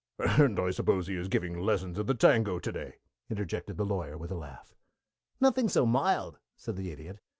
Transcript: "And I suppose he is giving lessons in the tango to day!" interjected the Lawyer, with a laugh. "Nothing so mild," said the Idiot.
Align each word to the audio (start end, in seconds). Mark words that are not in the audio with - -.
"And 0.17 0.59
I 0.59 0.71
suppose 0.71 1.05
he 1.05 1.13
is 1.15 1.27
giving 1.27 1.59
lessons 1.59 1.99
in 1.99 2.07
the 2.07 2.15
tango 2.15 2.57
to 2.57 2.71
day!" 2.71 2.95
interjected 3.29 3.77
the 3.77 3.85
Lawyer, 3.85 4.17
with 4.17 4.31
a 4.31 4.35
laugh. 4.35 4.73
"Nothing 5.39 5.69
so 5.69 5.85
mild," 5.85 6.39
said 6.57 6.75
the 6.75 6.89
Idiot. 6.91 7.19